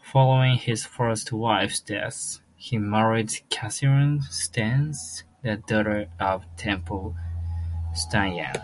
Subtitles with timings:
[0.00, 4.94] Following his first wife's death, he married Catharine Stanyan,
[5.42, 7.14] the daughter of Temple
[7.92, 8.54] Stanyan.